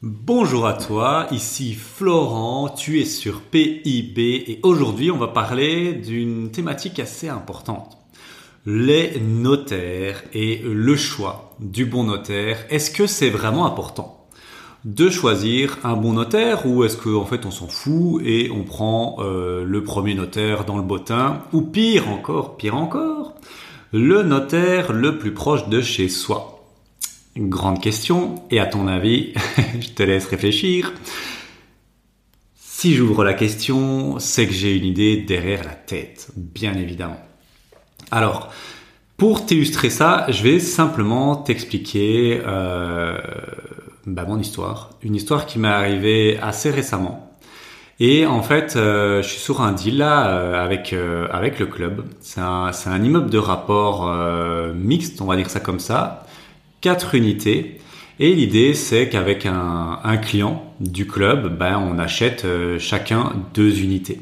[0.00, 6.52] Bonjour à toi, ici Florent, tu es sur PIB et aujourd'hui on va parler d'une
[6.52, 7.98] thématique assez importante.
[8.64, 14.28] Les notaires et le choix du bon notaire, est-ce que c'est vraiment important
[14.84, 19.16] de choisir un bon notaire ou est-ce qu'en fait on s'en fout et on prend
[19.18, 23.34] euh, le premier notaire dans le bottin ou pire encore, pire encore,
[23.92, 26.57] le notaire le plus proche de chez soi?
[27.36, 28.36] Grande question.
[28.50, 29.32] Et à ton avis,
[29.80, 30.92] je te laisse réfléchir.
[32.56, 37.20] Si j'ouvre la question, c'est que j'ai une idée derrière la tête, bien évidemment.
[38.12, 38.52] Alors,
[39.16, 43.18] pour t'illustrer ça, je vais simplement t'expliquer euh,
[44.06, 44.90] bah, mon histoire.
[45.02, 47.36] Une histoire qui m'est arrivée assez récemment.
[47.98, 50.92] Et en fait, euh, je suis sur un deal euh, avec
[51.58, 52.04] le club.
[52.20, 54.08] C'est un immeuble de rapport
[54.76, 56.27] mixte, on va dire ça comme ça
[56.80, 57.80] quatre unités.
[58.20, 64.20] Et l'idée, c'est qu'avec un, client du club, ben, on achète euh, chacun deux unités.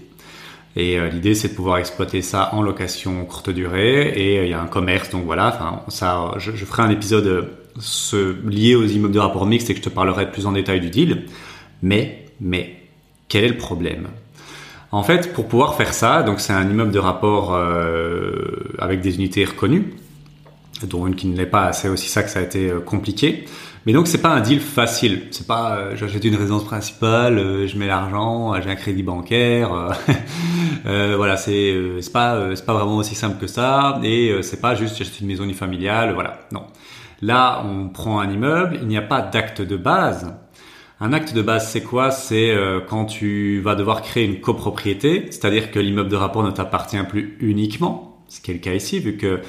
[0.77, 4.12] Et euh, l'idée, c'est de pouvoir exploiter ça en location courte durée.
[4.14, 5.80] Et euh, il y a un commerce, donc voilà.
[6.39, 7.48] Je, ferai un épisode
[8.47, 10.91] lié aux immeubles de rapport mixte et que je te parlerai plus en détail du
[10.91, 11.25] deal.
[11.83, 12.77] Mais, mais,
[13.28, 14.08] quel est le problème?
[14.92, 17.58] En fait, pour pouvoir faire ça, donc c'est un immeuble de rapport
[18.78, 19.95] avec des unités reconnues
[20.84, 21.72] dont une qui ne l'est pas.
[21.72, 23.46] C'est aussi ça que ça a été euh, compliqué.
[23.86, 25.28] Mais donc c'est pas un deal facile.
[25.30, 29.94] C'est pas euh, j'achète une résidence principale, euh, je mets l'argent, j'ai un crédit bancaire.
[30.86, 34.00] euh, voilà, c'est c'est pas c'est pas vraiment aussi simple que ça.
[34.02, 36.14] Et c'est pas juste j'achète une maison unifamiliale.
[36.14, 36.64] Voilà, non.
[37.22, 38.78] Là, on prend un immeuble.
[38.83, 40.34] Il n'y a pas d'acte de base.
[40.98, 42.11] Un acte de base, c'est quoi?
[42.11, 42.55] C'est
[42.88, 47.36] quand tu vas devoir créer une copropriété, c'est-à-dire que l'immeuble de rapport ne t'appartient plus
[47.40, 49.40] uniquement, ce qui est le cas ici, vu que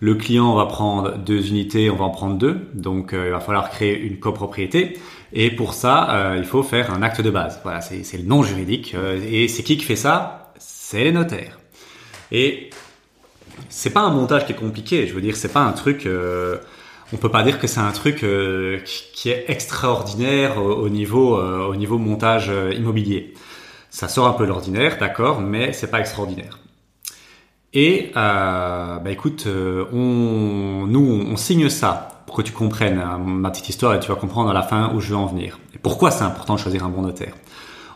[0.00, 2.68] le client va prendre deux unités, on va en prendre deux.
[2.74, 4.98] Donc euh, il va falloir créer une copropriété.
[5.32, 7.60] Et pour ça, euh, il faut faire un acte de base.
[7.62, 8.94] Voilà, c'est le nom juridique.
[8.94, 10.52] Euh, et c'est qui qui fait ça?
[10.58, 11.60] C'est les notaires.
[12.32, 12.70] Et
[13.68, 15.06] c'est pas un montage qui est compliqué.
[15.06, 16.08] Je veux dire, c'est pas un truc.
[17.12, 18.24] on peut pas dire que c'est un truc
[19.14, 23.34] qui est extraordinaire au, niveau au niveau montage immobilier.
[23.90, 26.58] Ça sort un peu l'ordinaire, d'accord, mais c'est pas extraordinaire.
[27.72, 33.18] Et euh, bah écoute, euh, on, nous, on signe ça pour que tu comprennes hein,
[33.18, 35.58] ma petite histoire et tu vas comprendre à la fin où je veux en venir.
[35.74, 37.34] Et pourquoi c'est important de choisir un bon notaire?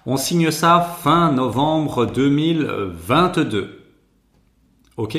[0.07, 3.81] On signe ça fin novembre 2022.
[4.97, 5.19] Ok?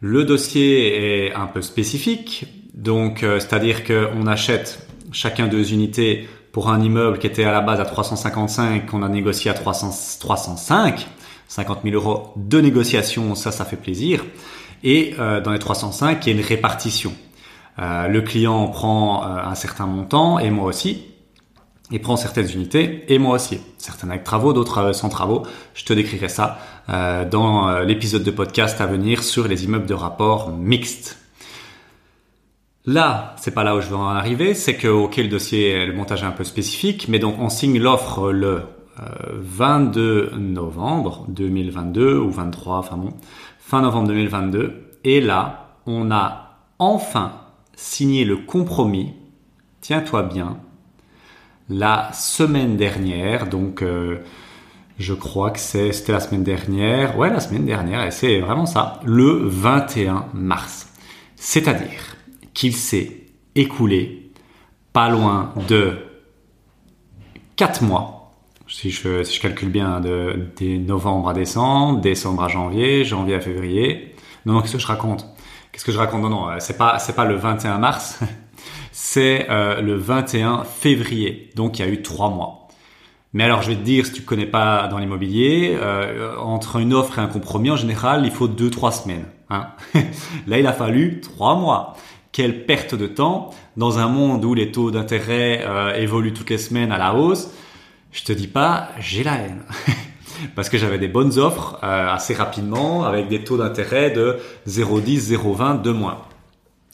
[0.00, 6.70] Le dossier est un peu spécifique, donc euh, c'est-à-dire qu'on achète chacun deux unités pour
[6.70, 11.08] un immeuble qui était à la base à 355, qu'on a négocié à 300, 305.
[11.48, 14.24] 50 000 euros de négociation, ça, ça fait plaisir.
[14.84, 17.12] Et euh, dans les 305, il y a une répartition.
[17.78, 21.06] Euh, le client prend euh, un certain montant et moi aussi.
[21.90, 23.60] Il prend certaines unités et moi aussi.
[23.78, 25.44] Certaines avec travaux, d'autres sans travaux.
[25.72, 26.58] Je te décrirai ça
[27.30, 31.18] dans l'épisode de podcast à venir sur les immeubles de rapport mixtes.
[32.84, 35.92] Là, c'est pas là où je veux en arriver, c'est que ok le dossier, le
[35.94, 38.62] montage est un peu spécifique, mais donc on signe l'offre le
[39.32, 43.14] 22 novembre 2022 ou 23, enfin bon,
[43.58, 44.98] fin novembre 2022.
[45.04, 47.32] Et là, on a enfin
[47.76, 49.14] signé le compromis,
[49.80, 50.58] tiens-toi bien,
[51.68, 54.18] la semaine dernière, donc euh,
[54.98, 59.00] je crois que c'était la semaine dernière, ouais la semaine dernière, et c'est vraiment ça,
[59.04, 60.88] le 21 mars.
[61.36, 62.16] C'est-à-dire
[62.52, 64.32] qu'il s'est écoulé
[64.92, 65.98] pas loin de
[67.56, 68.17] 4 mois
[68.68, 73.34] si je, si je calcule bien, de, de, novembre à décembre, décembre à janvier, janvier
[73.34, 74.14] à février.
[74.46, 75.26] Non, non, qu'est-ce que je raconte?
[75.72, 76.22] Qu'est-ce que je raconte?
[76.22, 78.20] Non, non, euh, c'est pas, c'est pas le 21 mars,
[78.92, 81.50] c'est euh, le 21 février.
[81.56, 82.68] Donc il y a eu trois mois.
[83.34, 86.94] Mais alors je vais te dire, si tu connais pas dans l'immobilier, euh, entre une
[86.94, 89.26] offre et un compromis, en général, il faut deux trois semaines.
[89.50, 89.68] Hein
[90.46, 91.96] Là, il a fallu trois mois.
[92.32, 96.58] Quelle perte de temps dans un monde où les taux d'intérêt euh, évoluent toutes les
[96.58, 97.50] semaines à la hausse
[98.12, 99.62] je te dis pas, j'ai la haine.
[100.54, 104.38] Parce que j'avais des bonnes offres euh, assez rapidement avec des taux d'intérêt de
[104.68, 106.22] 0,10, 0,20, de moins.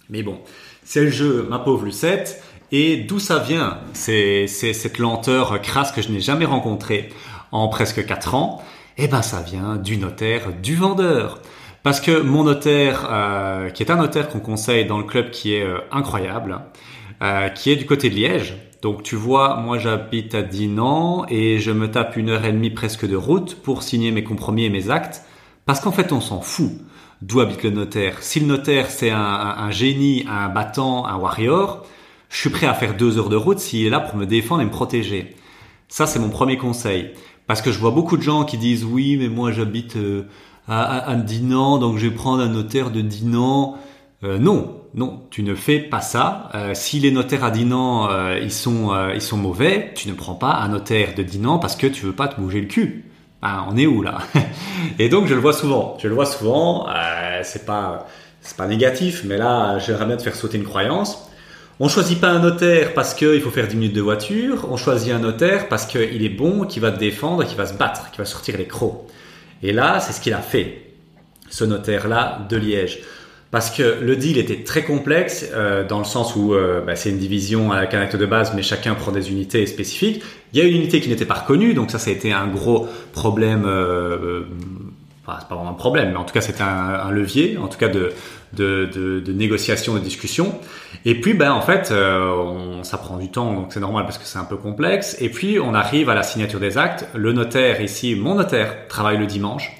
[0.09, 0.41] Mais bon,
[0.85, 2.43] c'est le jeu, ma pauvre Lucette.
[2.73, 7.11] Et d'où ça vient C'est cette lenteur crasse que je n'ai jamais rencontrée
[7.53, 8.63] en presque 4 ans?
[8.97, 11.41] Eh ben ça vient du notaire, du vendeur.
[11.83, 15.55] Parce que mon notaire, euh, qui est un notaire qu'on conseille dans le club qui
[15.55, 16.61] est euh, incroyable,
[17.23, 21.59] euh, qui est du côté de Liège, donc tu vois, moi j'habite à Dinan et
[21.59, 24.69] je me tape une heure et demie presque de route pour signer mes compromis et
[24.69, 25.23] mes actes,
[25.65, 26.71] parce qu'en fait on s'en fout
[27.23, 28.23] d'où habite le notaire.
[28.23, 31.87] Si le notaire c'est un, génie, un battant, un warrior,
[32.29, 34.61] je suis prêt à faire deux heures de route s'il est là pour me défendre
[34.61, 35.35] et me protéger.
[35.89, 37.13] Ça, c'est mon premier conseil.
[37.47, 40.27] Parce que je vois beaucoup de gens qui disent oui, mais moi j'habite euh,
[40.69, 43.79] à, Dinan, donc je vais prendre un notaire de Dinan.
[44.25, 46.51] Euh, non, non, tu ne fais pas ça.
[46.55, 48.09] Euh, si les notaires à Dinan
[48.41, 51.87] ils sont ils sont mauvais, tu ne prends pas un notaire de Dinan parce que
[51.87, 53.05] tu veux pas te bouger le cul.
[53.43, 54.19] Ben, on est où là?
[54.99, 55.99] Et donc je le vois souvent.
[56.01, 56.87] Je le vois souvent.
[57.43, 58.07] c'est pas
[58.57, 61.29] pas négatif, mais là j'aimerais bien te faire sauter une croyance.
[61.81, 65.13] On choisit pas un notaire parce qu'il faut faire 10 minutes de voiture, on choisit
[65.13, 68.19] un notaire parce qu'il est bon, qui va te défendre, qui va se battre, qui
[68.19, 69.09] va sortir les crocs.
[69.61, 70.93] Et là, c'est ce qu'il a fait,
[71.51, 73.01] ce notaire-là de Liège.
[73.55, 77.11] Parce que le deal était très complexe, euh, dans le sens où euh, bah, c'est
[77.11, 80.25] une division avec un acte de base, mais chacun prend des unités spécifiques.
[80.53, 82.49] Il y a une unité qui n'était pas reconnue, donc ça, ça a été un
[82.49, 84.43] gros problème euh,
[85.25, 87.79] enfin c'est pas vraiment un problème, mais en tout cas c'était un, levier, en tout
[87.79, 88.13] cas de,
[88.55, 90.59] de, de, de, négociation, de discussion.
[91.05, 94.19] Et puis ben en fait euh, on, ça prend du temps, donc c'est normal parce
[94.19, 95.17] que c'est un peu complexe.
[95.21, 97.07] Et puis on arrive à la signature des actes.
[97.15, 99.73] Le notaire ici, mon notaire, travaille le dimanche.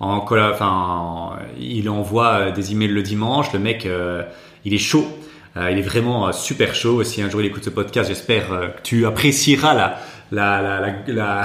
[0.00, 3.52] En, enfin, il envoie des emails le dimanche.
[3.52, 4.22] Le mec, euh,
[4.64, 5.06] il est chaud.
[5.56, 7.04] Euh, il est vraiment super chaud.
[7.04, 9.98] Si un jour il écoute ce podcast, j'espère que tu apprécieras la,
[10.32, 11.42] la, la, la,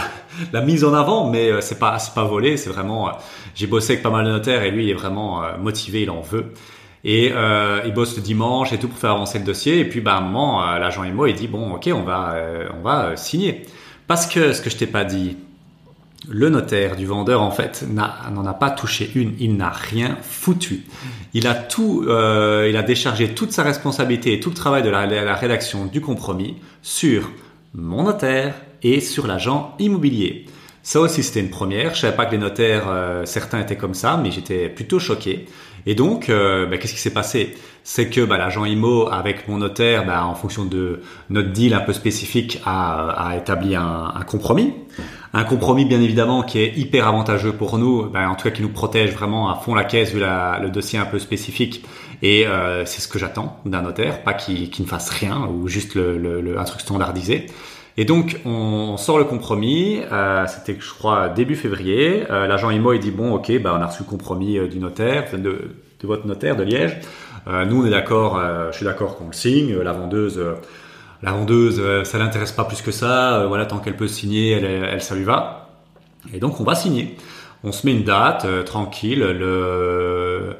[0.53, 3.09] la, mise en avant, mais euh, c'est pas c'est pas volé, c'est vraiment.
[3.09, 3.11] Euh,
[3.55, 6.09] j'ai bossé avec pas mal de notaires et lui il est vraiment euh, motivé, il
[6.09, 6.53] en veut.
[7.03, 9.79] Et euh, il bosse le dimanche et tout pour faire avancer le dossier.
[9.79, 12.35] Et puis bah, à un moment, l'agent IMO il dit bon ok on va
[12.77, 13.63] on va signer.
[14.07, 15.37] Parce que ce que je t'ai pas dit,
[16.29, 20.83] le notaire du vendeur en fait n'en a, pas touché une, il n'a rien foutu.
[21.33, 24.89] Il a tout, euh, il a déchargé toute sa responsabilité et tout le travail de
[24.89, 27.31] la, rédaction du compromis sur
[27.73, 30.45] mon notaire et sur l'agent immobilier.
[30.83, 31.95] Ça aussi, c'était une première.
[31.95, 35.47] Je savais pas que les notaires, euh, certains étaient comme ça, mais j'étais plutôt choqué.
[35.85, 37.55] Et donc, euh, bah, qu'est-ce qui s'est passé?
[37.83, 41.81] C'est que bah, l'agent IMO, avec mon notaire, bah, en fonction de notre deal un
[41.81, 44.73] peu spécifique, a, a établi un, un, compromis.
[45.37, 48.61] Un compromis, bien évidemment, qui est hyper avantageux pour nous, bah, en tout cas qui
[48.61, 51.83] nous protège vraiment à fond la caisse vu le dossier un peu spécifique.
[52.21, 55.95] Et euh, c'est ce que j'attends d'un notaire, pas qu'il ne fasse rien ou juste
[55.95, 57.47] le, un truc standardisé.
[57.97, 59.99] Et donc, on sort le compromis.
[60.09, 62.23] Euh, C'était, je crois, début février.
[62.31, 65.25] Euh, L'agent IMO, il dit bon, ok, bah, on a reçu le compromis du notaire,
[65.33, 66.97] de, de, votre notaire de Liège.
[67.45, 68.41] Nous, on est d'accord.
[68.71, 69.75] Je suis d'accord qu'on le signe.
[69.75, 70.41] La vendeuse,
[71.21, 73.45] la vendeuse, ça l'intéresse pas plus que ça.
[73.47, 75.69] voilà, tant qu'elle peut signer, elle, elle, ça lui va.
[76.33, 77.15] Et donc, on va signer.
[77.63, 79.19] On se met une date tranquille.
[79.19, 80.55] Le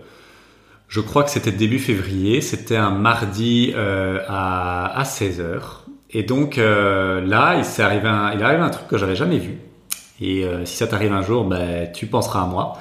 [0.88, 5.86] je crois que c'était début février, c'était un mardi à, à 16h.
[6.16, 9.38] Et donc euh, là, il s'est arrivé un, il arrive un truc que j'avais jamais
[9.38, 9.60] vu.
[10.22, 12.78] Et euh, si ça t'arrive un jour, ben, tu penseras à moi.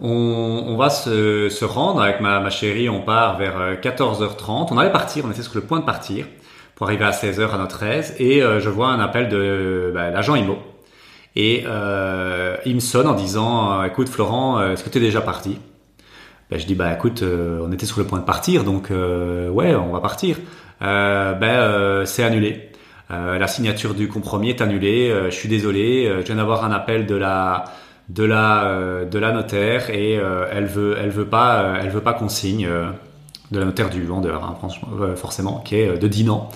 [0.00, 4.68] On, on va se, se, rendre avec ma, ma, chérie, on part vers 14h30.
[4.72, 6.26] On allait partir, on était sur le point de partir
[6.82, 8.12] pour arriver à 16h à notre aise.
[8.18, 10.58] Et euh, je vois un appel de ben, l'agent IMO.
[11.36, 15.60] Et euh, il me sonne en disant, écoute Florent, est-ce que tu es déjà parti?
[16.50, 19.92] Ben, Je dis, bah écoute, on était sur le point de partir, donc ouais, on
[19.92, 20.38] va partir.
[20.80, 22.72] ben c'est annulé.
[23.12, 25.10] Euh, la signature du compromis est annulée.
[25.10, 26.06] Euh, je suis désolé.
[26.06, 27.64] Euh, je viens d'avoir un appel de la
[28.08, 32.28] de la de la notaire et elle veut elle veut pas elle veut pas qu'on
[32.28, 32.68] signe
[33.52, 36.48] de la notaire du vendeur hein, franchement forcément qui est de Dinan.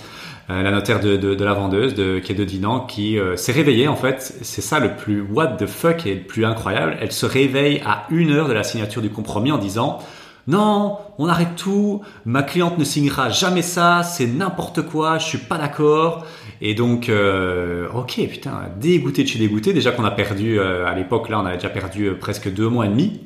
[0.49, 4.37] la notaire de, la vendeuse de, qui est de Dinan qui s'est réveillée en fait
[4.43, 8.07] c'est ça le plus what the fuck et le plus incroyable elle se réveille à
[8.11, 10.01] une heure de la signature du compromis en disant
[10.49, 15.39] non, on arrête tout, ma cliente ne signera jamais ça, c'est n'importe quoi, je suis
[15.39, 16.25] pas d'accord.
[16.61, 19.73] Et donc, euh, ok, putain, dégoûté de chez dégoûté.
[19.73, 22.69] Déjà qu'on a perdu, euh, à l'époque, là, on avait déjà perdu euh, presque deux
[22.69, 23.21] mois et demi.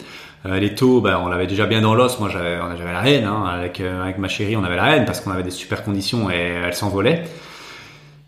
[0.45, 2.19] Les taux, ben, on l'avait déjà bien dans l'os.
[2.19, 2.59] Moi, j'avais,
[2.93, 3.25] la haine.
[3.25, 3.45] Hein.
[3.47, 6.61] Avec, avec ma chérie, on avait la haine parce qu'on avait des super conditions et
[6.65, 7.25] elle s'envolait.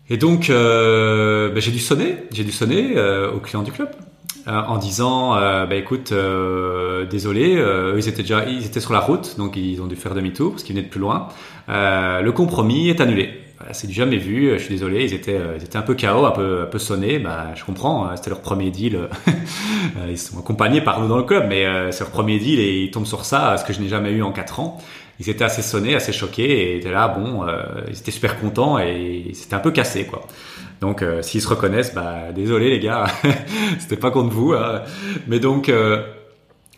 [0.09, 2.17] Et donc, ben, j'ai dû sonner.
[2.31, 2.95] J'ai dû sonner
[3.33, 3.89] aux clients du club.
[4.45, 6.13] En disant bah écoute
[7.09, 7.63] désolé
[7.97, 10.63] ils étaient déjà ils étaient sur la route donc ils ont dû faire demi-tour parce
[10.63, 11.29] qu'ils venaient de plus loin
[11.67, 14.51] le compromis est annulé c'est du jamais vu.
[14.53, 16.79] Je suis désolé, ils étaient, euh, ils étaient un peu chaos, un peu, un peu
[16.79, 17.19] sonnés.
[17.19, 18.05] Bah, je comprends.
[18.05, 18.99] Hein, c'était leur premier deal.
[19.97, 22.59] Euh, ils sont accompagnés par nous dans le club, mais euh, c'est leur premier deal
[22.59, 24.81] et ils tombent sur ça, ce que je n'ai jamais eu en quatre ans.
[25.19, 27.09] Ils étaient assez sonnés, assez choqués et étaient là.
[27.09, 27.45] Bon,
[27.89, 30.25] ils étaient super contents et c'était un peu cassé, quoi.
[30.81, 33.05] Donc, s'ils se reconnaissent, bah, désolé les gars,
[33.79, 34.53] c'était pas contre vous.
[34.53, 34.81] Hein.
[35.27, 35.71] Mais donc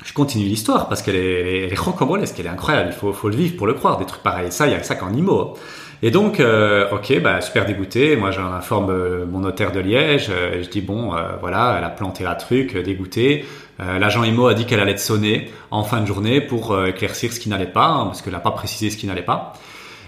[0.05, 2.91] je continue l'histoire parce qu'elle est, elle est rocambolesque, elle est incroyable.
[2.91, 3.97] Il faut, le vivre pour le croire.
[3.97, 4.51] Des trucs pareils.
[4.51, 5.55] Ça, il y a ça qu'en IMO.
[6.03, 8.15] Et donc, euh, ok, bah, super dégoûté.
[8.15, 10.27] Moi, j'en informe euh, mon notaire de Liège.
[10.29, 13.45] Euh, je dis bon, voilà, elle a planté la truc, dégoûté.
[13.79, 17.41] L'agent IMO a dit qu'elle allait te sonner en fin de journée pour éclaircir ce
[17.41, 19.51] qui n'allait pas, hein, parce qu'elle n'a pas précisé ce qui n'allait pas.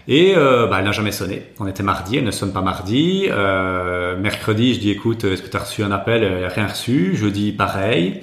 [0.08, 1.44] Et euh, bah, elle n'a jamais sonné.
[1.60, 3.26] On était mardi, elle ne sonne pas mardi.
[3.30, 6.24] Euh, mercredi, je dis écoute, est-ce que tu as reçu un appel?
[6.24, 7.16] Elle n'a rien reçu.
[7.16, 8.22] Jeudi, pareil.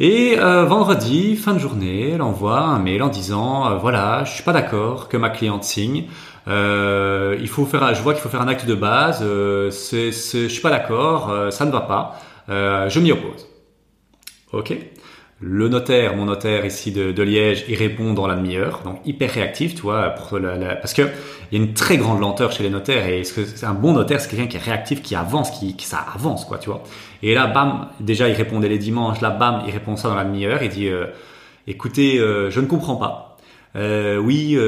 [0.00, 4.44] Et euh, vendredi, fin de journée, elle envoie un mail en disant voilà, je suis
[4.44, 6.04] pas d'accord que ma cliente signe.
[6.46, 9.22] il faut faire, je vois qu'il faut faire un acte de base.
[9.70, 12.20] c'est, c'est, je suis pas d'accord, ça ne va pas.
[12.48, 13.48] je m'y oppose.
[14.52, 14.72] Ok.
[15.40, 19.76] Le notaire, mon notaire ici de, Liège, il répond dans la demi-heure, donc hyper réactif,
[19.76, 20.36] tu vois, pour
[20.80, 21.02] parce que
[21.52, 24.20] il y a une très grande lenteur chez les notaires et c'est un bon notaire,
[24.20, 26.82] c'est quelqu'un qui est réactif, qui avance, qui, ça avance, quoi, tu vois.
[27.22, 30.24] Et là, bam, déjà il répondait les dimanches, là, bam, il répond ça dans la
[30.24, 31.06] demi-heure, il dit, euh,
[31.68, 33.36] écoutez, euh, je ne comprends pas.
[33.76, 34.58] Euh, oui,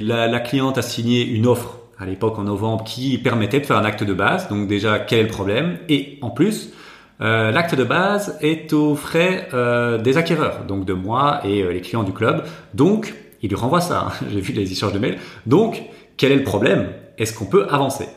[0.00, 3.78] la, la cliente a signé une offre à l'époque en novembre qui permettait de faire
[3.78, 5.78] un acte de base, donc déjà quel est le problème?
[5.88, 6.72] Et en plus,
[7.20, 11.72] euh, l'acte de base est aux frais euh, des acquéreurs, donc de moi et euh,
[11.72, 12.44] les clients du club.
[12.72, 14.08] Donc, il lui renvoie ça.
[14.08, 14.26] Hein.
[14.32, 15.18] J'ai vu les échanges de mails.
[15.46, 15.82] Donc,
[16.16, 16.92] quel est le problème?
[17.18, 18.08] Est-ce qu'on peut avancer?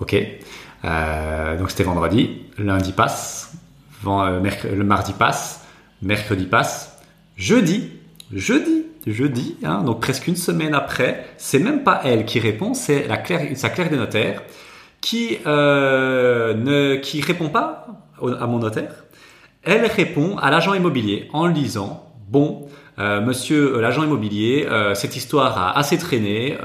[0.00, 0.16] Ok.
[1.58, 2.42] donc c'était vendredi.
[2.58, 3.54] Lundi passe.
[4.04, 5.64] le mardi passe.
[6.00, 6.98] Mercredi passe.
[7.36, 7.90] Jeudi.
[8.32, 8.86] Jeudi.
[9.06, 9.56] Jeudi.
[9.62, 11.26] Hein, donc presque une semaine après.
[11.36, 12.74] C'est même pas elle qui répond.
[12.74, 14.42] C'est la clerc, sa clerc des notaires
[15.02, 17.86] qui euh, ne qui répond pas
[18.40, 19.04] à mon notaire.
[19.64, 22.68] Elle répond à l'agent immobilier en lui disant bon
[22.98, 26.56] euh, monsieur euh, l'agent immobilier cette histoire a assez traîné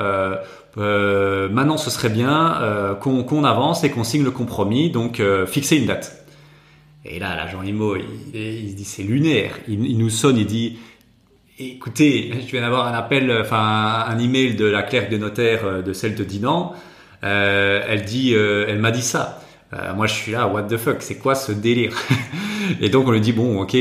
[0.77, 6.23] maintenant ce serait bien qu'on avance et qu'on signe le compromis donc fixer une date.
[7.03, 10.77] Et là l'agent immo il, il, dit c'est lunaire il, nous sonne il dit
[11.57, 15.93] écoutez, je viens d'avoir un appel, enfin un email de la clerc de notaire de
[15.93, 16.75] celle de Dinan.
[17.23, 19.41] Euh, elle dit, euh, elle m'a dit ça.
[19.73, 21.93] Euh, moi, je suis là, what the fuck, c'est quoi ce délire
[22.81, 23.75] Et donc, on lui dit, bon, ok,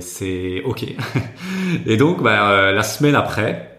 [0.00, 0.84] c'est ok.
[1.86, 3.70] et donc, bah, la semaine après,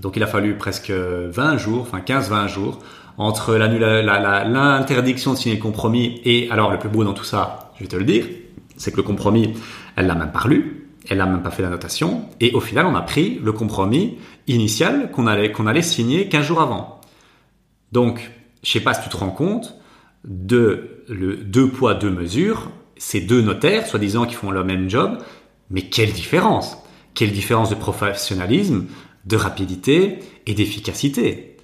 [0.00, 2.78] donc il a fallu presque 20 jours, enfin 15-20 jours,
[3.18, 7.82] entre l'interdiction de signer le compromis et, alors le plus beau dans tout ça, je
[7.82, 8.24] vais te le dire,
[8.76, 9.54] c'est que le compromis,
[9.96, 12.86] elle l'a même pas lu, elle n'a même pas fait la notation, et au final,
[12.86, 16.99] on a pris le compromis initial qu'on allait, qu'on allait signer 15 jours avant.
[17.92, 18.30] Donc,
[18.62, 19.76] je sais pas si tu te rends compte
[20.24, 25.18] de le deux poids deux mesures, ces deux notaires, soi-disant qui font le même job,
[25.70, 26.76] mais quelle différence
[27.14, 28.86] Quelle différence de professionnalisme,
[29.24, 31.56] de rapidité et d'efficacité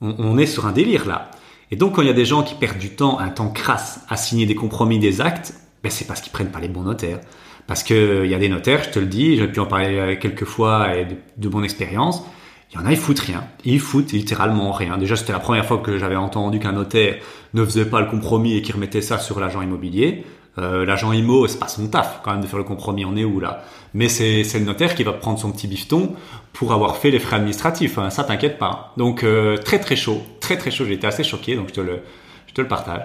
[0.00, 1.30] on, est sur un délire là.
[1.70, 4.00] Et donc quand il y a des gens qui perdent du temps, un temps crasse
[4.08, 7.20] à signer des compromis, des actes, ben c'est parce qu'ils prennent pas les bons notaires.
[7.66, 10.46] Parce qu'il y a des notaires, je te le dis, j'ai pu en parler quelques
[10.46, 12.24] fois et de, de mon expérience,
[12.72, 13.44] il y en a, ils foutent rien.
[13.64, 14.96] Ils foutent littéralement rien.
[14.96, 17.16] Déjà, c'était la première fois que j'avais entendu qu'un notaire
[17.52, 20.24] ne faisait pas le compromis et qu'il remettait ça sur l'agent immobilier.
[20.58, 23.04] Euh, l'agent IMO, c'est pas son taf quand même de faire le compromis.
[23.04, 23.64] On est où là?
[23.94, 26.14] Mais c'est le notaire qui va prendre son petit bifton
[26.52, 27.98] pour avoir fait les frais administratifs.
[27.98, 28.10] Hein.
[28.10, 28.92] Ça, t'inquiète pas.
[28.96, 30.86] Donc euh, très très chaud, très très chaud.
[30.86, 32.00] Été assez choqué, donc je te le,
[32.46, 33.02] je te le partage.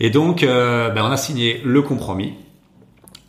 [0.00, 2.34] Et donc, euh, ben, on a signé le compromis.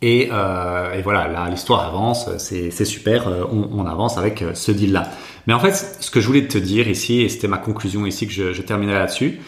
[0.02, 5.08] Et, euh, et voilà, l'histoire avance, c'est super, euh, on, avance avec euh, ce deal-là.
[5.46, 8.26] Mais en fait, ce que je voulais te dire ici, et c'était ma conclusion ici
[8.26, 9.38] que je, je terminerai là-dessus,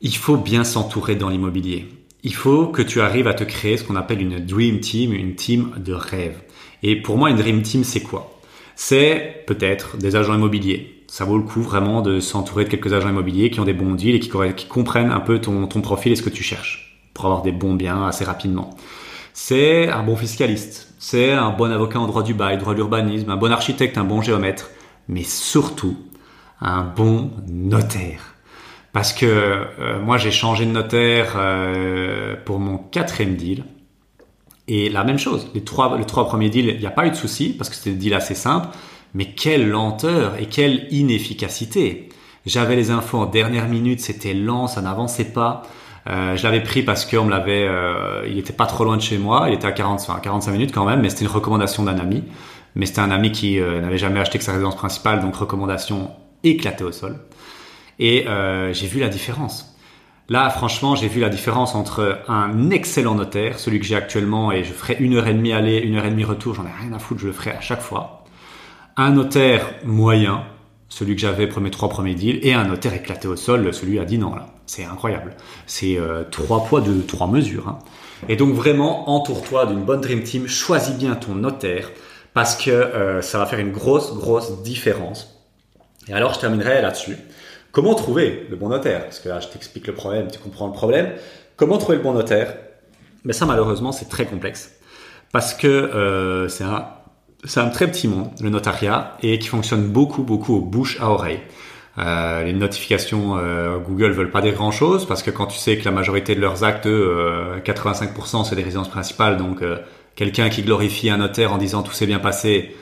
[0.00, 1.88] il faut bien s'entourer dans l'immobilier.
[2.22, 5.34] Il faut que tu arrives à te créer ce qu'on appelle une dream team, une
[5.34, 6.40] team de rêve.
[6.84, 8.40] Et pour moi, une dream team, c'est quoi?
[8.76, 11.02] C'est peut-être des agents immobiliers.
[11.08, 13.94] Ça vaut le coup vraiment de s'entourer de quelques agents immobiliers qui ont des bons
[13.94, 17.02] deals et qui, qui comprennent un peu ton, ton profil et ce que tu cherches
[17.12, 18.76] pour avoir des bons biens assez rapidement
[19.40, 23.30] c'est un bon fiscaliste, c'est un bon avocat en droit du bail, droit de l'urbanisme,
[23.30, 24.68] un bon architecte, un bon géomètre,
[25.06, 25.96] mais surtout
[26.60, 28.34] un bon notaire.
[28.92, 33.64] Parce que euh, moi j'ai changé de notaire euh, pour mon quatrième deal.
[34.66, 37.54] Et la même chose, les trois, premiers deals, il n'y a pas eu de souci
[37.56, 38.68] parce que c'était des deals assez simples.
[39.14, 42.08] Mais quelle lenteur et quelle inefficacité.
[42.44, 45.62] J'avais les infos en dernière minute, c'était lent, ça n'avançait pas.
[46.08, 49.02] Euh, je l'avais pris parce qu'on me l'avait, euh, il était pas trop loin de
[49.02, 51.82] chez moi, il était à 40, enfin, 45 minutes quand même, mais c'était une recommandation
[51.84, 52.24] d'un ami.
[52.74, 56.10] Mais c'était un ami qui euh, n'avait jamais acheté que sa résidence principale, donc recommandation
[56.44, 57.18] éclatée au sol.
[57.98, 58.26] Et
[58.72, 59.74] j'ai vu la différence.
[60.28, 64.62] Là, franchement, j'ai vu la différence entre un excellent notaire, celui que j'ai actuellement, et
[64.62, 66.92] je ferai une heure et demie aller, une heure et demie retour, j'en ai rien
[66.92, 68.24] à foutre, je le ferai à chaque fois.
[68.96, 70.44] Un notaire moyen,
[70.88, 74.04] celui que j'avais mes trois premiers deals, et un notaire éclaté au sol, celui à
[74.04, 74.46] 10 ans là.
[74.68, 75.34] C'est incroyable.
[75.66, 77.68] C'est euh, trois poids de trois mesures.
[77.68, 77.78] Hein.
[78.28, 81.90] Et donc vraiment, entoure-toi d'une bonne Dream Team, choisis bien ton notaire
[82.34, 85.42] parce que euh, ça va faire une grosse, grosse différence.
[86.06, 87.16] Et alors, je terminerai là-dessus.
[87.72, 89.04] Comment trouver le bon notaire?
[89.04, 91.12] Parce que là, je t'explique le problème, tu comprends le problème.
[91.56, 92.54] Comment trouver le bon notaire?
[93.24, 94.72] Mais ça, malheureusement, c'est très complexe.
[95.32, 96.86] Parce que euh, c'est un,
[97.56, 101.40] un très petit monde, le notariat, et qui fonctionne beaucoup, beaucoup au bouche à oreille.
[101.98, 105.78] Euh, les notifications euh, Google veulent pas dire grand chose parce que quand tu sais
[105.78, 109.78] que la majorité de leurs actes, euh, 85% c'est des résidences principales, donc euh,
[110.14, 112.76] quelqu'un qui glorifie un notaire en disant tout s'est bien passé,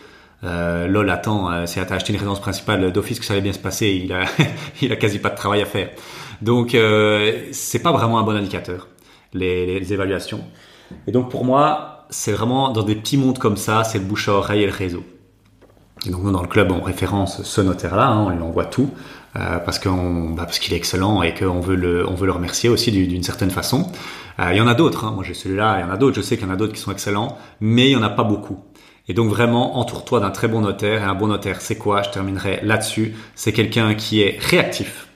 [0.44, 3.58] euh, lol attends, si t'as acheté une résidence principale d'office que ça allait bien se
[3.58, 4.25] passer, il a,
[4.82, 5.88] il a quasi pas de travail à faire.
[6.42, 6.76] Donc
[7.52, 8.88] c'est pas vraiment un bon indicateur
[9.32, 10.44] les, les, les évaluations.
[11.06, 14.28] Et donc pour moi c'est vraiment dans des petits mondes comme ça, c'est le bouche
[14.28, 15.02] à oreille et le réseau.
[16.10, 18.90] Donc nous dans le club on référence ce notaire-là, hein, on lui envoie tout
[19.36, 19.78] euh, bah, parce
[20.58, 23.90] qu'il est excellent et qu'on veut le, remercier aussi du- d'une certaine façon.
[24.38, 26.16] Euh, il y en a d'autres, hein, moi j'ai celui-là, il y en a d'autres,
[26.16, 28.10] je sais qu'il y en a d'autres qui sont excellents, mais il y en a
[28.10, 28.58] pas beaucoup.
[29.08, 31.02] Et donc vraiment entoure-toi d'un très bon notaire.
[31.02, 32.02] Et un bon notaire, c'est quoi?
[32.02, 33.14] Je terminerai là-dessus.
[33.36, 35.08] C'est quelqu'un qui est réactif.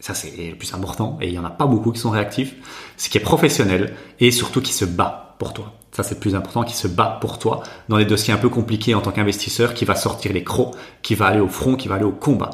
[0.00, 2.54] Ça c'est le plus important et il y en a pas beaucoup qui sont réactifs.
[2.96, 5.77] C'est qui est professionnel et surtout qui se bat pour toi.
[5.92, 8.48] Ça c'est le plus important, qui se bat pour toi dans des dossiers un peu
[8.48, 11.88] compliqués en tant qu'investisseur, qui va sortir les crocs, qui va aller au front, qui
[11.88, 12.50] va aller au combat.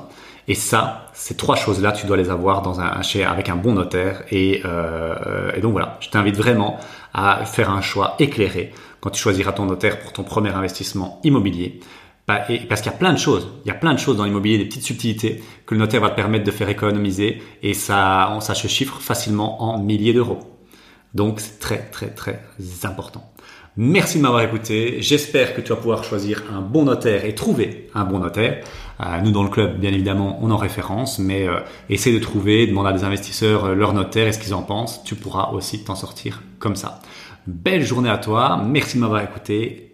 [0.46, 4.22] Et ça, ces trois choses-là, tu dois les avoir dans un, avec un bon notaire.
[4.30, 6.78] Et, euh, et donc voilà, je t'invite vraiment
[7.14, 11.80] à faire un choix éclairé quand tu choisiras ton notaire pour ton premier investissement immobilier.
[12.26, 14.24] Bah, parce qu'il y a plein de choses, il y a plein de choses dans
[14.24, 18.38] l'immobilier, des petites subtilités que le notaire va te permettre de faire économiser et ça,
[18.40, 20.53] ça se chiffre facilement en milliers d'euros.
[21.14, 22.40] Donc c'est très très très
[22.82, 23.30] important.
[23.76, 24.98] Merci de m'avoir écouté.
[25.00, 28.62] J'espère que tu vas pouvoir choisir un bon notaire et trouver un bon notaire.
[29.00, 31.58] Euh, nous dans le club, bien évidemment, on en référence, mais euh,
[31.90, 35.02] essaie de trouver, demande à des investisseurs euh, leur notaire et ce qu'ils en pensent.
[35.02, 37.00] Tu pourras aussi t'en sortir comme ça.
[37.48, 38.62] Belle journée à toi.
[38.64, 39.93] Merci de m'avoir écouté.